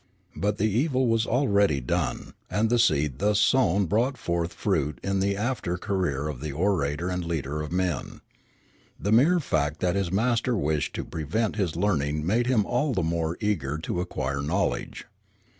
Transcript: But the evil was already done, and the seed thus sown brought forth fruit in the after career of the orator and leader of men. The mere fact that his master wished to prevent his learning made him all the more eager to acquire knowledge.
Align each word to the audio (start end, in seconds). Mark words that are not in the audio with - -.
But 0.35 0.57
the 0.57 0.65
evil 0.65 1.05
was 1.05 1.27
already 1.27 1.79
done, 1.79 2.33
and 2.49 2.71
the 2.71 2.79
seed 2.79 3.19
thus 3.19 3.37
sown 3.39 3.85
brought 3.85 4.17
forth 4.17 4.51
fruit 4.51 4.97
in 5.03 5.19
the 5.19 5.37
after 5.37 5.77
career 5.77 6.27
of 6.27 6.41
the 6.41 6.51
orator 6.51 7.07
and 7.09 7.23
leader 7.23 7.61
of 7.61 7.71
men. 7.71 8.21
The 8.99 9.11
mere 9.11 9.39
fact 9.39 9.79
that 9.81 9.93
his 9.93 10.11
master 10.11 10.55
wished 10.57 10.95
to 10.95 11.05
prevent 11.05 11.55
his 11.55 11.75
learning 11.75 12.25
made 12.25 12.47
him 12.47 12.65
all 12.65 12.93
the 12.95 13.03
more 13.03 13.37
eager 13.41 13.77
to 13.77 14.01
acquire 14.01 14.41
knowledge. 14.41 15.05